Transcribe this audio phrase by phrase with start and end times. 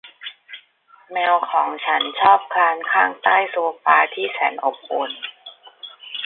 [1.11, 5.11] แมวของฉันชอบคลานข้างใต้โซฟาที่แสนอบอุ่น